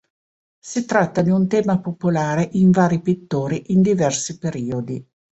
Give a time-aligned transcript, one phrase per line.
[0.57, 5.07] Si tratta di un tema popolare in vari pittori in diversi periodi.